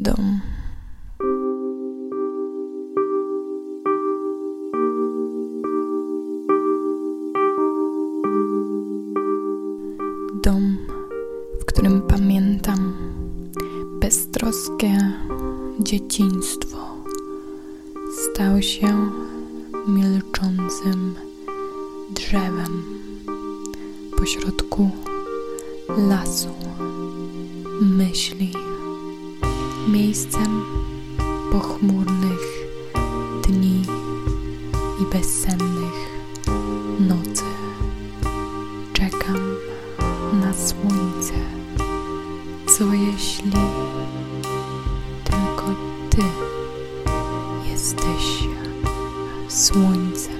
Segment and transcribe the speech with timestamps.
[0.00, 0.40] dom.
[10.42, 10.76] Dom,
[11.60, 12.94] w którym pamiętam
[14.00, 15.12] beztroskie
[15.80, 16.78] dzieciństwo,
[18.24, 19.10] stał się
[19.88, 21.14] milczącym
[22.14, 22.82] drzewem
[24.16, 24.90] pośrodku
[25.88, 26.48] lasu
[27.80, 28.52] myśli,
[29.90, 30.62] miejscem
[31.52, 32.40] pochmurnych
[33.42, 33.82] dni
[35.00, 36.10] i bezsennych
[37.00, 37.44] nocy.
[38.92, 39.56] Czekam
[40.32, 41.34] na słońce.
[42.66, 43.52] Co jeśli
[45.24, 45.74] tylko
[46.10, 46.22] ty
[47.70, 48.48] jesteś
[49.48, 50.39] słońcem?